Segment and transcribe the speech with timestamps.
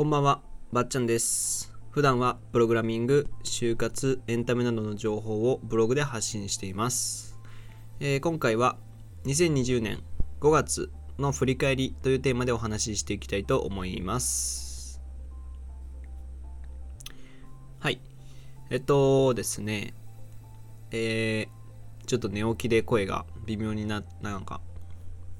[0.00, 0.40] こんばんは、
[0.72, 1.74] ばっちゃんです。
[1.90, 7.38] 普段はプログラミング、就活、エンタメなどの情報をブログで発信しています。
[8.00, 8.78] えー今回は
[9.26, 10.02] 2020年
[10.40, 15.02] 5月の振り返りというテーマでお話ししていきたいと思います。
[17.78, 18.00] はい。
[18.70, 19.92] えっとですね、
[20.92, 24.62] えーちょっと寝起きで声が微妙にな、なんか、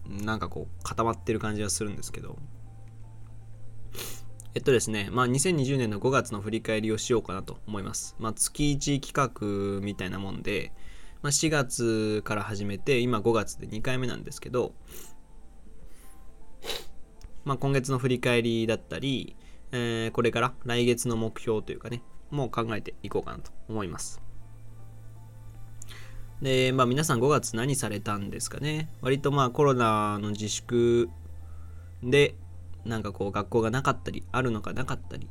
[0.06, 2.36] なんかこう固まってる感じがするんですけど、
[4.52, 8.16] えっとですね、まあ、2020年の5月の振り返りをしようかなと思います。
[8.18, 10.72] まあ、月1企画みたいなもんで、
[11.22, 14.72] まあ、4月から始めて、今5月で2回目なんですけど、
[17.44, 19.36] まあ、今月の振り返りだったり、
[19.70, 24.20] えーこれから来月の目標というかね、もう考えていこうかなと思います。
[26.42, 28.88] で、まあ皆さん5月何されたんですかね？
[29.00, 31.08] 割とまあコロナの自粛
[32.02, 32.34] で、
[32.84, 35.28] なんかこう学校がなかったり、あるのかなかったり、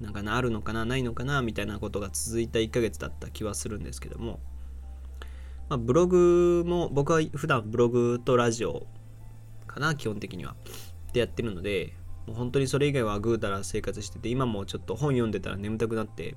[0.00, 4.40] なんかなあるのかなないのかなみたいなことが続いた1ヶ月だった気はするんですけども、
[5.68, 8.86] まあ、ブログも僕は普段ブログとラジオ
[9.66, 10.56] かな基本的には。
[11.12, 11.94] でやってるので
[12.26, 16.36] もう本当にそれ以外はぐうたら生活してて今もちょっと本読んでたら眠たくなって、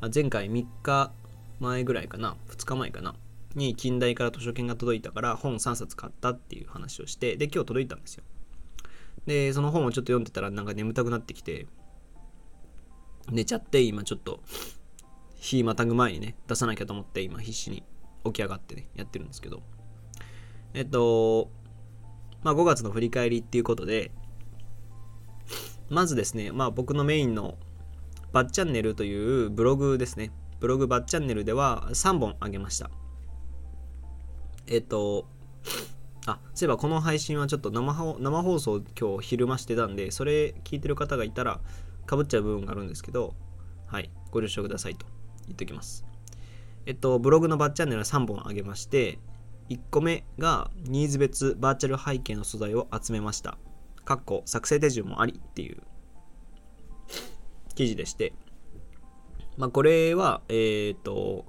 [0.00, 1.12] まあ、前回3日
[1.60, 3.14] 前ぐらいかな2日前かな
[3.54, 8.24] に近代から図書券が届いたから本3冊買ったっていう話をしてで今日届いたんですよ。
[9.26, 11.66] でその本をちょっと読んでたらなんか眠たくなってきて
[13.30, 14.40] 寝ちゃって今ちょっと
[15.36, 17.82] 日またぐ前にね出さなきゃと思って今必死に
[18.24, 19.62] 起き上がってねやってるんですけど。
[20.74, 21.50] えっと
[22.42, 24.12] まあ5月の振り返りっていうことで
[25.88, 27.58] まずですねまあ僕のメインの
[28.32, 30.30] バッチャンネルというブログですね。
[30.60, 32.90] ブログバッチャンネルでは3本あげました。
[34.66, 35.26] えっと
[36.26, 41.60] あそういえばこの配信はちょっと生放生放送今日昼間してたんでそれ聞いてる方がいたら
[42.06, 43.34] かぶっちゃう部分があるんですけど
[43.86, 45.06] はいご了承くださいと
[45.46, 46.04] 言っておきます。
[46.86, 49.18] えっとブログのバッチャンネルは3本あげまして
[49.68, 53.58] 1個目がニーズ別バーチャル背景の素材を集めました。
[54.04, 55.82] かっこ作成手順もありっていう
[57.74, 58.32] 記事でして。
[59.56, 61.44] まあこれはえっ、と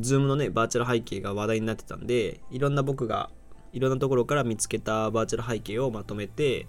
[0.00, 3.30] Zoom のねバーチャル背景が話題になってたんでいろんな僕が
[3.72, 6.66] いろんなところから見つけたバーチャル背景をまとめて、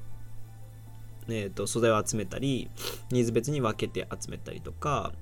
[1.27, 2.69] えー、と素材を集めたり
[3.11, 5.13] ニーズ別に分けて集めたりとか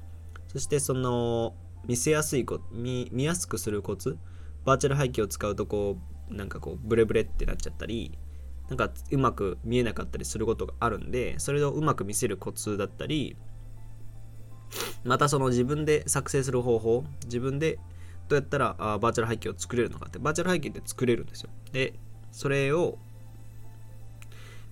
[0.47, 1.53] そしてその
[1.87, 4.17] 見せやすい見見やすくするコツ
[4.63, 5.97] バーチャル背景を使うとこ
[6.29, 8.17] うなんかこうブレブレってなっちゃったり
[8.69, 13.35] なんかうまく見えなかったりすることがあるんでそれをうまく見せるコツだったり
[15.03, 17.79] またその自分で作成する方法自分で
[18.35, 21.49] うやったらあバーチャル背景を作れるのかってバーチャル背景って作れるんですよ。
[21.71, 21.93] で
[22.31, 22.97] それを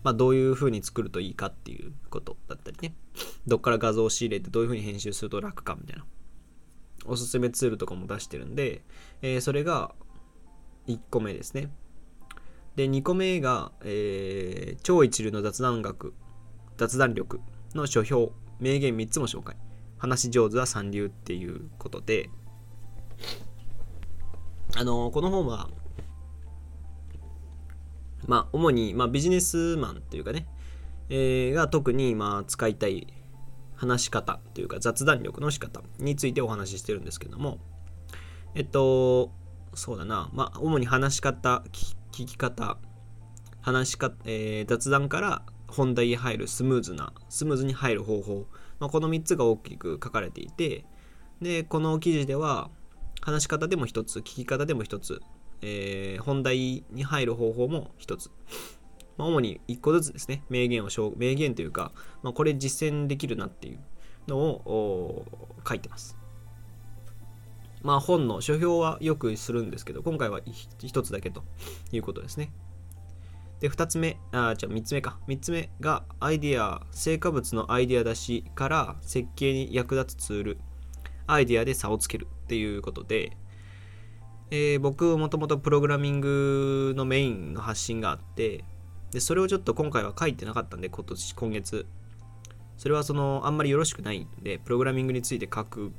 [0.03, 2.95] まあどういう風に作るといいかっていうことだったりね。
[3.47, 6.05] どっから画像を仕入れてどういう風に編集すると楽かみたいな。
[7.05, 8.81] おすすめツールとかも出してるんで、
[9.21, 9.93] えーそれが
[10.87, 11.69] 1個目ですね。
[12.75, 16.13] で2個目が、えー超一流の雑談学
[16.77, 17.41] 雑談力
[17.75, 18.31] の書評。
[18.59, 19.55] 名言3つも紹介。
[19.97, 22.29] 話し上手は三流っていうことで
[24.75, 25.69] あのこの本は
[28.27, 30.47] まあ主に、まあ、ビジネスマンというかね、
[31.09, 33.07] えーが特にまあ使いたい
[33.75, 37.59] 話し方というか雑談力の仕方についてお話ししてるんですけども
[38.55, 39.31] えっと
[39.73, 42.77] そうだなまあ主に話し方聞聞き方
[43.61, 48.45] 話し方、えー雑談から本題へ入るスムーズなスムーズに入る方法、
[48.79, 50.85] まあ、この3つが大きく書かれていて
[51.41, 52.69] でこの記事では
[53.21, 55.21] 話し方でも一つ聞き方でも一つ、
[55.61, 58.29] えー本題に入る方法も一つ、
[59.17, 60.43] まあ、主に一個ずつですね。
[60.49, 61.91] 名言を名言というか、
[62.23, 63.79] まあ、これ実践できるなっていう
[64.27, 65.25] のを
[65.67, 66.17] 書いてます。
[67.81, 70.41] まあ本の書評はよくするんですけど今回は
[70.79, 71.43] 一つだけと
[71.91, 72.51] いうことですね。
[73.59, 75.19] で2つ目あじゃあ3つ目か。
[75.27, 80.57] 3つ目がアイディア成果物のアイディア出しから設計に役立つツール。
[81.27, 82.27] アイディアで差をつける。
[82.49, 83.37] っていうことで、
[84.49, 88.63] えー僕もともとプログラミングのメインの発信があって
[89.11, 91.85] でそれをちょっと今回は書いてなかったんで今年今月。
[92.77, 95.91] それはそのあんまりよろしくないんでプログラミングについて書く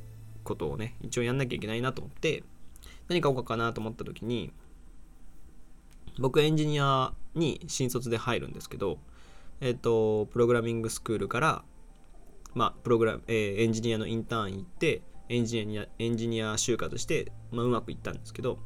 [0.44, 2.43] ことをね一応やんなきゃいけないなと思って
[3.06, 4.50] 何書こうかなと思った時に
[6.19, 8.99] 僕エンジニアに新卒で入るんですけど
[9.61, 11.64] えっ、とプログラミングスクールから
[12.55, 18.59] まあプログラム、えーエンジニアのインターン行ってエンジニアエンジニア就活して、まあ、うまくいったんですけど、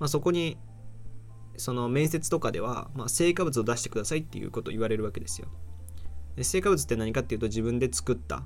[0.00, 0.58] まあ、そこに
[1.58, 5.48] その面接とかでは、まあ、成果物を出してくださいっていうことを言われるわけですよ。
[6.36, 8.44] で成果物って何かっていうと自分で作った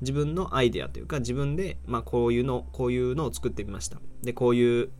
[0.00, 4.90] 自分のアイデアというか自分で、まあ、こういうのこういうのを作ってみましたでこういう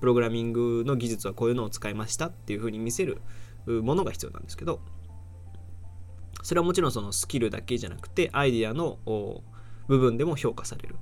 [0.00, 3.20] プログラミングの技術はこういうのを使いましたっていうふうに見せる
[3.66, 4.80] ものが必要なんですけど
[6.42, 8.98] それはもちろんそのスキルだけじゃなくてアイデアの
[9.86, 10.96] 部分でも評価される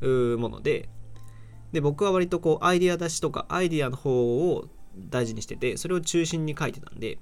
[0.00, 0.88] もので
[1.72, 7.18] で僕は割とこうアイデア出しとかアイデアの方を大事にしててそれを中心に書いてたんで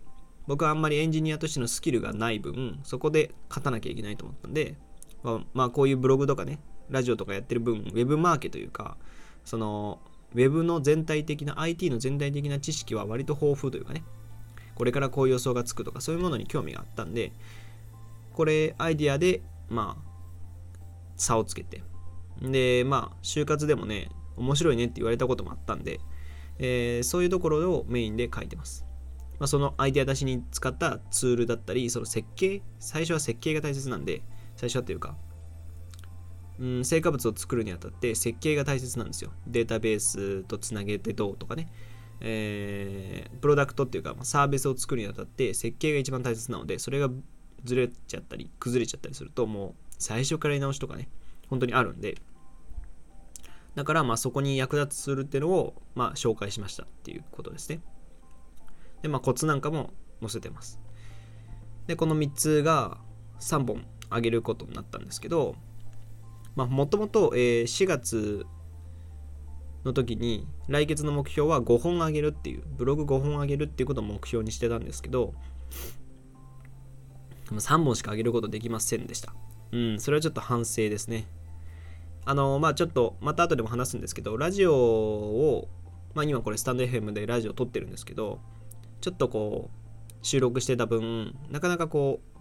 [0.47, 4.77] 僕はあんまりエンジニアとしてのスキルがない分そこで勝たなきゃいけないと思ったんで
[5.23, 6.61] まあ、まあ、こういうブログとかね
[6.91, 8.97] ラジオとかやってる分ウェブマーケというか
[9.45, 10.01] その
[10.35, 14.05] ウェブの全体的な IT の全体的な知識は割と豊富というかね
[14.75, 17.33] これからこういう予想がつくとかそういうものに興味があったんで
[18.33, 20.15] これアイディアでまあ
[21.17, 21.83] 差をつけて
[22.41, 26.01] でまあ就活でもね面白いねって言われたこともあったんで、
[26.59, 28.85] えー、そういうところをメインで書いてます、
[29.39, 34.23] まあ、そのアイデア出しに使ったツールだったりその設計最初は設計が大切なんで
[34.57, 35.17] 最初はというか
[36.59, 39.33] うん、成果物を作るにあたって設計が大切なんですよ。
[39.47, 41.69] データベースとつなげてどうとかね。
[42.21, 47.11] えー、プロダクトっていうかまサービスを作るにあたって設計が一番大切なのでそれが
[47.65, 51.09] ずれちゃったり崩れちゃったりするともう最初からやり直しとかね
[51.49, 52.17] 本当にあるんで。
[53.75, 57.81] だからまあそこに役立つするっていうのをまあ紹介しましたっていうことですね。
[59.03, 60.81] でまあコツなんかも載せてます。
[61.87, 62.99] でこの3つが
[63.41, 65.57] 3本あげることになったんですけど
[66.57, 68.47] まあ、もともと、4月
[69.85, 75.35] の時に来月の目標は5本あげるっていうブログ5本あげるっていうことを目標にしてたんですけど
[77.51, 79.35] 3本しかあげることできませんでした。
[79.75, 80.01] うん。
[80.01, 81.27] それはちょっと反省ですね。
[82.27, 85.69] あのまあちょっとまた後でも話すんですけどラジオを
[86.15, 88.41] まあ今これスタンド FM でラジオ撮ってるんですけど
[89.01, 92.39] ちょっとこう収録してた分なかなかこう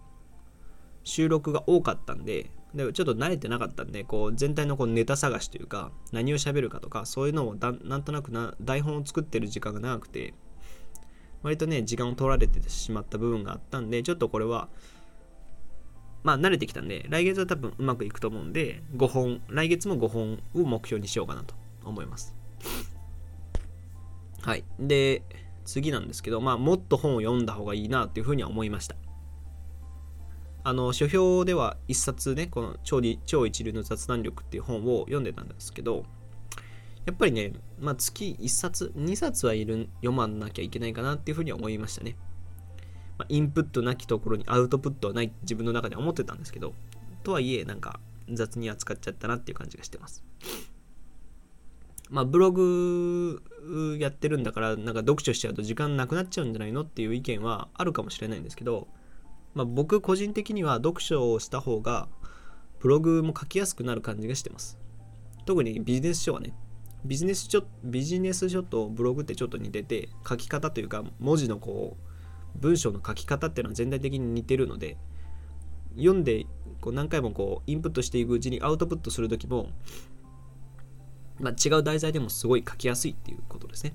[1.04, 10.32] 収録が多かったんででちょっと慣れてなかったんでこう全体のこうネタ探しというか何を喋るかとかそういうのをだなんとなくな台本を作ってる時間が長くて
[11.42, 14.68] 割とね時間を取られてしまった部分があったんでちょっとこれは
[16.24, 21.54] まあ慣れてきたんで来月は多分うまくいくと思うんで5本来月も5本を目標にしようかなと
[21.84, 22.34] 思います。
[24.42, 24.64] はい。
[24.80, 25.22] で
[25.64, 28.96] 次なんですけどまあもっと本を読んだ方がいいなっていうふうには思いました。
[30.66, 36.06] あの書評では一冊ねこの超超一流の雑談力っていう本を読んでたんですけど
[37.04, 42.16] やっぱりね、まあ、月1冊2冊はいる読まなきゃいけないかなっていうふうには思いましたね、
[43.18, 46.74] まあ、インプットなきところにアウトプットはない自分の中で思ってたんですけど
[47.22, 48.00] とはいえなんか
[48.32, 50.24] 雑に扱っちゃったなっていう感じがしてます
[52.10, 53.42] まあブログ
[53.98, 58.88] やってるんだからなんか読書しちゃうと時間なくなっちゃうんじゃないのっていう意見はあるかもしれないんですけど
[59.54, 62.08] まあ、僕個人的には読書をした方が
[62.80, 64.78] ブログも書きやすくなる感じがしてます。
[65.46, 66.52] 特にビジネス書はね、
[67.04, 72.13] ビジネス書ビジネス書とブログってちょっと似てて、書き方というか文字のこう、
[72.56, 74.96] 文章の書き方っていうのは全体的に似てるので、
[75.96, 76.46] 読んで
[76.80, 79.68] こう何回もこうインプットしていくうちにアウトプットする時も、
[81.40, 83.94] まあ、違う題材でもすごい書きやすいっていうことですね。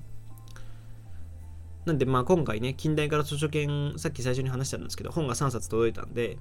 [1.86, 6.38] なんでまあ今回ね、近代から図書券、さっき最初に話したんですけど、本が3冊届いたんで、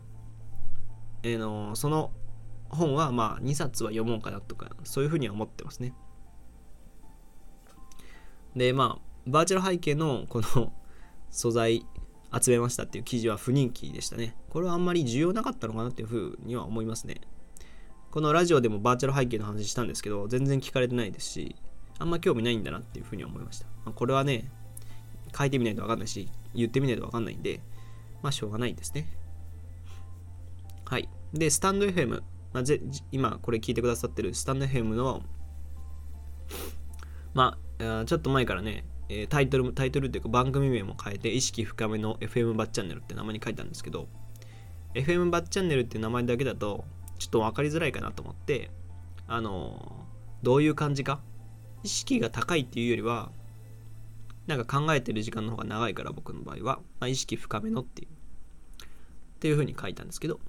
[1.24, 2.12] えー、のその
[2.70, 5.93] 本はまあ2冊は読もうかなとか、そういうふうには思ってますね。
[8.55, 10.74] で、まあ、バーチャル背景のこの
[11.29, 11.86] 素材
[12.31, 14.36] 集めましたっていう記事は不人気でしたね。
[14.50, 17.21] これはあんまり重要なかったのかなっていうふうには思いますね。
[18.12, 21.55] このラジオでもバーチャル背景の話したんですけど、全然聞かれてないですし、
[22.00, 23.65] あんま興味ないんだなっていうふうに思いました。
[23.86, 24.51] まあ、これはね、
[25.38, 27.62] 書いてみないと分かんないし、言ってみないと分かんないんで、
[28.21, 29.07] まあ、しょうがないですね。
[30.86, 31.07] はい。
[31.33, 32.21] で、スタンド FM、
[32.53, 32.81] まあ、ぜ
[33.12, 35.21] 今これ聞いてくださってるスタンド FM の、
[37.33, 38.86] まあ、ちょっと前からね、
[39.30, 44.08] タイトル、タイトルっていうか番組名も変えて、意識深めの FM バッチャンネルって名前に書いたんですけど、
[44.94, 46.86] FM バッチャンネルっていう名前だけだと、
[47.18, 48.72] ちょっと分かりづらいかなと思って、
[49.28, 50.06] あの、
[50.44, 51.22] どういう感じか、
[51.84, 53.32] 意識が高いっていうよりは、
[54.48, 58.10] なんか考えてる時間の方が長いから僕の場合は、まあ、意識深めのっていう
[59.39, 60.39] っていうふうに書いたんですけど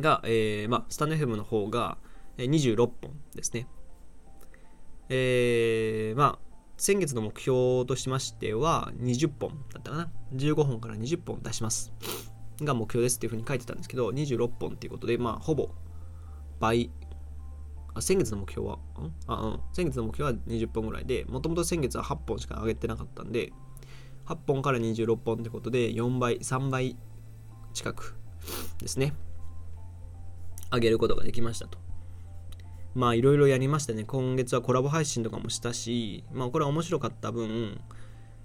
[0.00, 1.98] が、えー、まあスタンド FM の方が
[2.38, 3.66] 26本ですね。
[5.08, 10.10] えー、まあ先月の目標としましては20本だったかな。
[10.34, 11.92] 15本から20本出します。
[12.60, 15.70] が目標ですっていうふうに書いてたんですけど26本っていうことでまあほぼ
[16.60, 16.90] 倍。
[17.94, 18.80] あ先月の目標は、ん？
[19.26, 19.60] あ、うん。
[19.74, 23.52] 先月の目標は20本ぐらいで、もともと先月は8本しか上げてなかったんで、
[24.24, 26.96] 8本から26本ってことで4倍、3倍
[27.74, 28.16] 近く
[28.78, 29.12] ですね。
[30.72, 31.78] 上げることができましたと。
[32.94, 34.04] まあいろいろやりましたね。
[34.04, 37.80] 今月はコラボ配信とかもしたしまあこれは面白かった分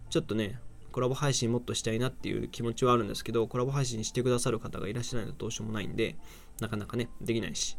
[0.10, 0.60] ちょっとね
[0.92, 6.16] コラボ配信もっとしたいなっていう気持ちはあるんですけどコラボ配信してくださる方がいらっしゃらないとどうしようもないんで
[6.60, 7.77] なかなかねできないし。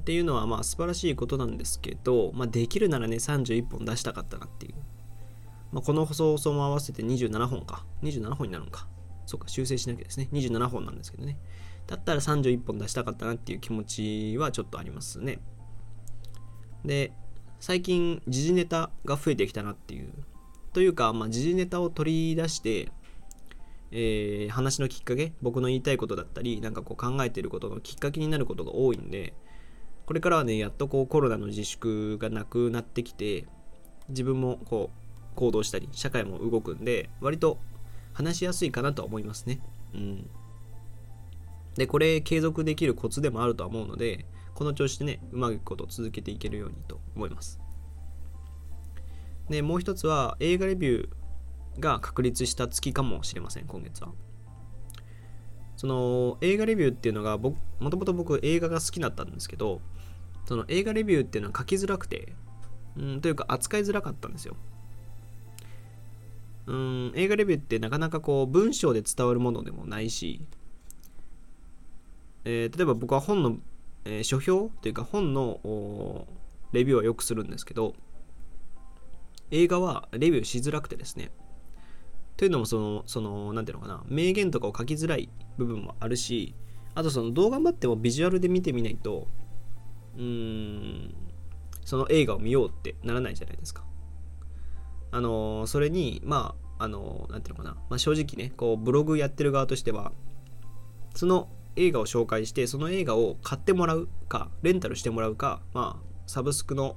[0.00, 4.74] っていうのはまあ素晴らしいことなんですけど、まあ、できるならね31本出したかったなっていう、
[5.72, 7.84] まあ、この放送も合わせて27本か。
[8.02, 8.88] 27本になるのか。
[9.26, 10.28] そうか修正しなきゃですね。
[10.32, 11.38] 27本なんですけどね。
[11.86, 15.38] だったら31本出したかったなっていう気持ちはちょっとありますね。
[16.84, 17.12] で
[17.60, 20.12] 最近時事ネタが増えてきたなっていう。
[20.72, 22.92] というか、まあ、時事ネタを取り出して
[23.90, 29.32] えー、話のきっかけ僕の言いたいことだったりなんかこう考えてることのきっかけになることが多いんで
[30.04, 33.46] これからはねやっとこうコロナの自粛がなくなってきて
[34.08, 35.07] 自分もこう
[35.38, 37.58] 行動したり社会も動くんで割と
[38.12, 39.60] 話しやすいかなとは思いますね。
[39.94, 40.28] うん。
[41.76, 44.26] でこれ継続できるコツでもあるとは思うので
[44.56, 47.60] この調子でねうまくいくことを続けていけるようにと思います。
[49.48, 54.10] でもう一つは映画レビューが確立した月かもしれません今月は。
[55.76, 59.80] その映画レビューっていうのが僕もともと僕映画が好きだったんですけど
[60.46, 62.32] その映画レビューっていうのは書きづらくて
[62.96, 64.56] うんというか扱いづらかったんですよ。
[66.68, 70.44] うん映画レビューってなかなかこう文章で伝わるものでもないし、
[72.44, 73.56] えー、例えば僕は本の、
[74.04, 76.26] えー、書評というか本の
[76.72, 77.94] レビューはよくするんですけど
[79.50, 81.30] 映画はレビューしづらくてですね
[82.36, 86.54] というのもその、その、なんていうのかな、名言とかを書きづらい部分もあるし、
[86.94, 89.26] あとその、どう頑張ってもビジュアルで見てみないと、
[90.16, 91.14] うーん、
[91.84, 93.82] その映画を見ようってならないじゃないですか。
[95.10, 100.12] あの、それに、まあ、あの、なんていうのかな、まあ、正直ね、こう、ブログやってる側としては、
[101.14, 106.96] その映画を紹介して、その映画を買ってもらうか、レンタルしてもらうか、まあ、サブスクの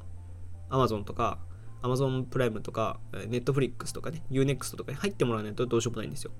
[0.70, 1.40] Amazon とか、
[1.82, 6.32] Amazon プライムとか、Netflix とかね、Unext とかに入ってもらわないとどうしようもないんですよ。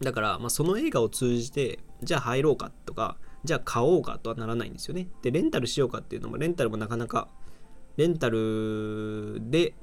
[0.00, 5.08] だから、まあ、その映画を通じて、じゃあ入ろうかとか、じゃあ買おうかとはならないんですよね。
[5.22, 7.28] で、レンタルしようかっていうのも、レンタルもなかなか、
[7.98, 9.74] レンタルで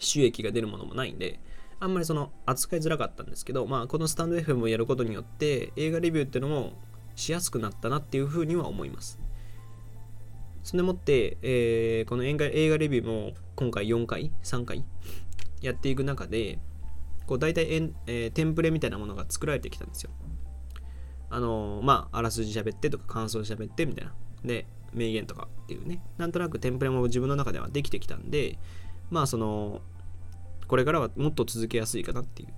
[0.00, 1.38] 収益が出るものもないんで、
[1.78, 6.72] あんまりその扱いづらかったんですけど、まあ、このスタンド FM をやることによって、映画レビューっていうのも
[7.14, 9.20] しやすくなったなっていうふうには思います。
[10.64, 14.84] そんでもって、えー、この映画映画レビューも今回4回、3回
[15.60, 16.58] やっていく中で、
[17.26, 20.10] こう大体えん、えー、テンプレみたいなものが作られてきたんですよ。
[21.30, 24.12] あのー、まあ、あらすじ喋ってとか感想喋ってみたいな。
[24.44, 28.58] で、名言とかっていうね、なんとなくテンプレも自分の中ではできてきたんで、
[29.10, 29.82] まあ、その、
[30.68, 32.48] これからはもっと続けやすいかなっていう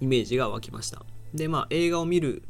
[0.00, 1.04] イメージが湧きました。
[1.32, 2.42] で、まあ、映画を見る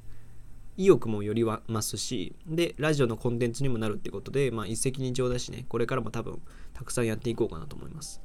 [0.76, 6.40] 意欲もよりはますし、で、ラジオのコンテンツにもなるってことで、まあ、一石二鳥だしね、これからも多分、
[6.72, 8.22] たくさんやっていこうかなと思います。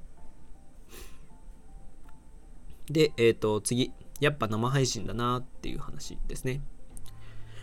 [2.89, 6.61] で、えっ、ー、と、次、やっぱ生配信だなっていう話ですね。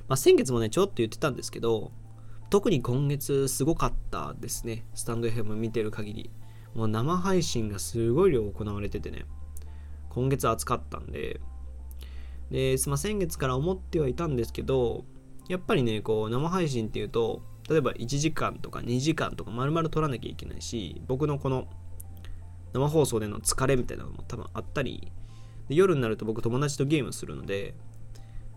[0.06, 1.92] まあ、先月もね、ちょっと言ってたんですけど、
[2.50, 4.84] 特に今月すごかったですね。
[4.94, 6.30] スタンド FM 見てる限り。
[6.74, 9.24] もう生配信がすごい量行われててね、
[10.08, 11.40] 今月暑かったんで、
[12.50, 15.04] で、まあ、先月から思ってはいたんですけど、
[15.48, 21.66] やっぱりね、こう、生配信っていうと、例えば1時間とか2時間とか丸々撮らなきゃいけないし、僕のこの
[22.72, 25.12] 生放送での疲れみたいなのも多分あったり、
[25.68, 27.74] で夜になると僕友達とゲームするので、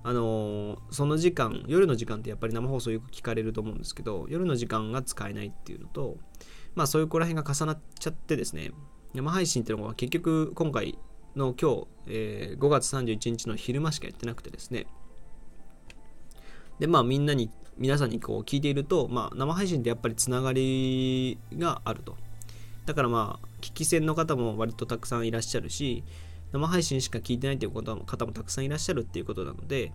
[0.07, 6.15] あの、その時間夜の時間ってやっぱり生放送よく聞かれると思うんですけど夜の時間が使えないっていうのと
[6.75, 8.71] まあそういうこら辺が重なっちゃってですね
[9.13, 10.97] 生配信っていうのは結局今回
[11.35, 14.87] の今日、えー、5月31日の昼間しかやってなくてですね
[16.79, 22.15] でまあみんなに皆さんにこう聞いていると、まあ、生配信ってやっぱりつながりがあると。
[22.85, 26.05] だからまあ聞き戦の方も割とたくさんいらっしゃるし
[26.57, 29.91] 生配信しか聞いてないという方もたくさんいらっしゃるっていうことなので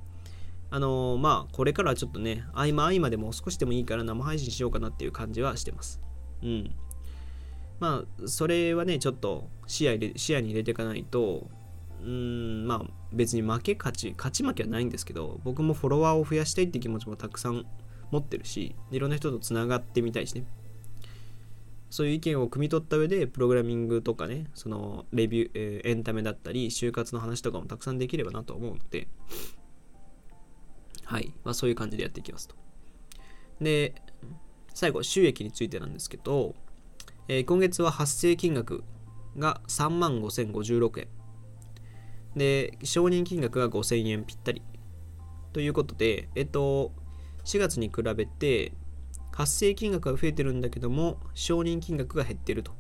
[0.71, 6.01] あのー、まあこれからはちょっとね合間合間でも少しでもいいから生配信しようかなっていう感じはしてます。
[6.43, 6.75] うん。
[7.79, 11.51] まあそれはねちょっと視野視野に入れていかないと
[12.03, 17.67] うんまあ別に負け勝ち勝ち負けはないんですけど僕もフォロワーを増やしたいって気持ちもたくさん
[18.11, 20.45] 持ってるしいろんな人とつながってみたいしね。
[21.93, 29.09] そういう意見を汲み取った上でプログラミングとかねそのレビュー、えー、エンタメだったり就活の話とかもたくさんできればなと思うので。
[31.05, 32.55] はい、まあ、そういう感じでやっていきますと。
[33.61, 33.95] で
[34.73, 36.55] 最後収益についてなんですけど、
[37.29, 38.85] えー、今月は発生金額
[39.37, 41.09] が3万5056円
[42.35, 44.63] で承認金額が5000円ぴったり。
[45.53, 46.91] ということでえっと
[47.45, 48.73] 4月に比べて
[49.33, 52.73] 発生金額が増えてるんだけども承認金額が減ってると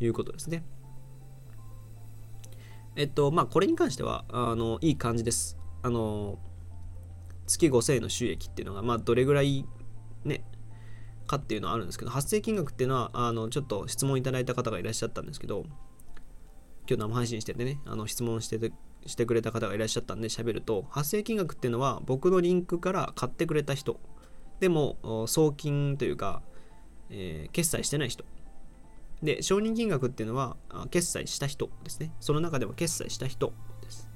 [0.00, 0.64] いうことですね。
[2.96, 5.58] えっとまあこれに関してはあのいい感じです。
[5.82, 6.38] あの
[7.46, 9.66] 月5000円の収益っていうのがまあどれぐらい
[10.24, 10.44] ね
[11.26, 15.64] かっていうのはあるんですけど発生金額っていうのはあのちょっと質問いただいた方がいらっしゃったんですけど
[16.88, 18.72] 今日生配信しててねあの質問してて
[19.06, 24.00] してくれた方がいらっしゃったんで喋ると発生金額っていうのは僕のリンクから買ってくれた人
[24.64, 26.40] でも送金というか、
[27.10, 28.24] えー、決済してない人。
[29.22, 30.56] で承認金額っていうのは
[30.90, 32.12] 決済した人ですね。
[32.18, 33.52] その中でも決済した人
[33.82, 34.08] です。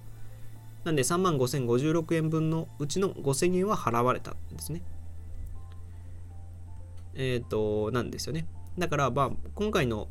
[0.85, 4.81] なんで3万5056円分のうちの5000円は払われたんですね。
[7.13, 8.47] えっ、ー、となんですよね。
[8.79, 10.09] だからまあ今回の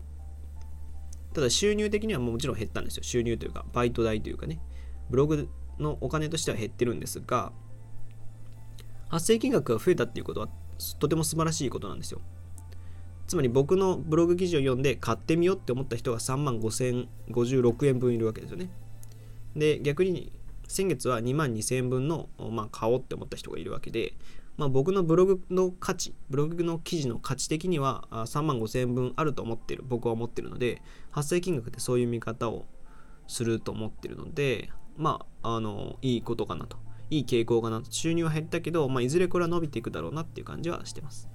[1.33, 3.03] ただ収入的にはもちろん減ったんですよ。
[3.03, 4.59] 収入というかバイト代というかね。
[5.09, 7.51] ブログのお金としては減ってるんですが
[9.09, 10.49] 発生金額が増えたっていうことは
[10.99, 12.21] とても素晴らしいことなんですよ。
[13.27, 18.69] つまり僕のブログ記事を読んで買ってみようって思った人が3万5056円分いるわけですよね。
[19.55, 20.31] で、逆に
[20.67, 24.13] 先月は2万2000円分の、まあ、買おうって思った人がいるわけで、
[24.57, 32.65] まあ、僕のブログの価値、ブログの記事の価値的には3万5000円分あると思ってる、僕は思ってるので、発生金額ってそういう見方を
[33.27, 36.77] すると思ってるので、まあ、あの、いいことかなと。
[37.09, 37.91] いい傾向かなと。
[37.91, 41.29] 収入は減ったけど、まあ、いずれこれは伸びていくだろうなっていう感じはしてます。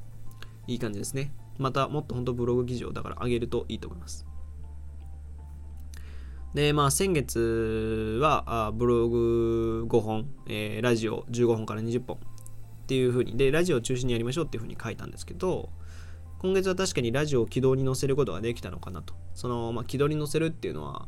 [0.66, 1.32] いい感じですね。
[1.58, 4.26] またもっと本当ブログ記事をだから上げるといいと思います。
[6.54, 15.70] で、まあ先月はあブログ5本、えー、ラジオ15本から20本っていう風に、で、ラジオを中心にやりましょうっていう風に書いたんですけど、
[16.40, 19.14] 今月は確かにラジオを軌道に乗せることができたのかなと。
[19.32, 21.06] その、まあ、軌道に乗せるっていうのは、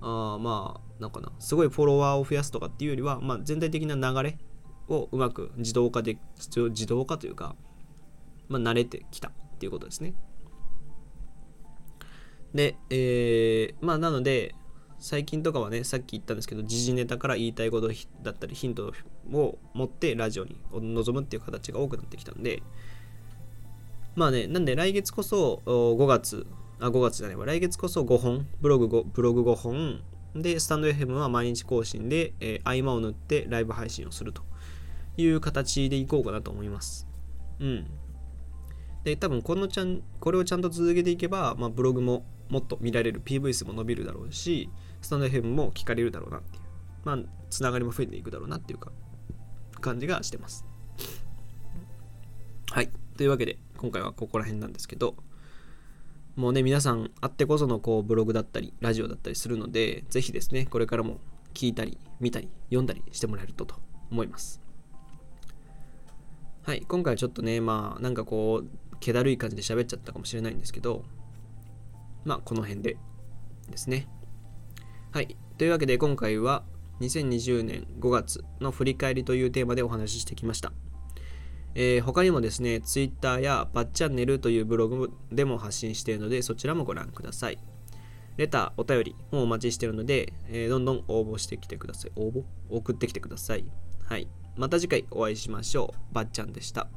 [0.00, 4.38] あまあなんかなすごいフォロワーを増やすとかっていうよりは、まあ、全体的な流れ
[4.88, 6.18] をうまく自動化で
[6.54, 7.54] 自動化というか、
[8.48, 10.14] まあ、慣れてきたっていうことですね。
[12.54, 14.54] で、えー、まあなので
[14.98, 17.88] 最近とかはねさっき言ったんですけど時事ネタから言いたいこと
[18.22, 18.92] だったりヒント
[19.32, 22.62] を持ってラジオに臨むっていう形が多くなってきたんで
[24.16, 26.46] まあねなんで来月こそ5月
[26.80, 27.46] あ、5月じゃない。
[27.46, 30.00] 来月こそ5本、ブログ 5, ブログ5本、
[30.34, 34.42] で、スタンド FM は毎日更新で、えー、合間を縫ってライブ配信をすると
[35.16, 37.08] いう形でいこうかなと思います。
[37.60, 37.86] うん。
[39.04, 46.62] で、多分このちゃん、これをちゃんと続けていけば、まあ、ブログももっと見られる、PV 数も伸びるだろうし、スタンド FM も聞かれるだろうなっていう、
[47.04, 47.18] まあ、
[47.50, 48.92] つながりも増えていくだろうなっていうか、
[49.80, 50.64] 感じがしてます。
[52.70, 52.90] はい。
[53.16, 55.16] というわけで、今回はここら辺なんですけど、
[56.38, 61.18] もうね、皆さんあってこそのこうブログだったり、ラジオだったりするので、ぜひですね、これからも
[61.52, 63.74] 聞いたり、見たり、読んだりしてもらえるとと
[64.12, 64.60] 思います。
[66.62, 71.02] はい、今回はちょっとね、まあ、なんかこう、気だるい感じで喋っちゃったかもしれないんですけど、
[72.24, 72.96] まあ、この辺で
[73.68, 74.06] ですね。
[75.10, 76.62] はい、というわけで今回は
[77.00, 80.72] 2020年5月の振り返りというテーマでお話ししてきました。
[81.80, 87.58] えー、他にもですね、Twitter やバッチャンネルというブログでも発信しているので、そちらもご覧ください。
[88.36, 92.12] レター、お便りもお待ちしているので、えー、どんどん応募してきてください。
[92.16, 92.42] 応募？
[92.68, 93.64] 送ってきてください。
[94.04, 94.26] はい。
[94.56, 96.14] また次回お会いしましょう。
[96.14, 96.88] ばっちゃんでした。